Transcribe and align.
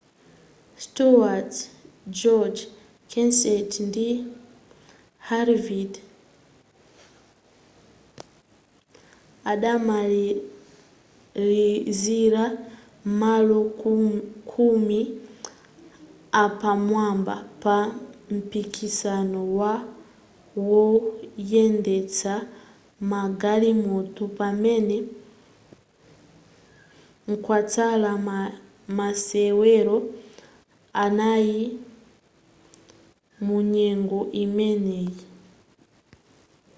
stewart 0.85 1.53
gordon 2.17 2.67
kenseth 3.11 3.75
ndi 3.89 4.07
harvick 5.27 5.91
adamalizira 9.51 12.43
m'malo 12.55 13.59
khumi 14.49 14.99
apamwamba 16.43 17.35
pa 17.63 17.77
mpikisano 18.37 19.41
wa 19.59 19.73
woyendetsa 20.69 22.33
magalimoto 23.11 24.23
pamene 24.37 24.97
kwatsala 27.45 28.11
masewero 28.97 29.97
anayi 31.03 31.61
munyengo 33.47 34.19
imeneyi 34.43 35.19